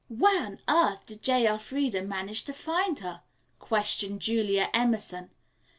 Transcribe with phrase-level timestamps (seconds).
[0.09, 1.45] "Where on earth did J.
[1.45, 3.21] Elfreda manage to find her?"
[3.59, 5.29] questioned Julia Emerson.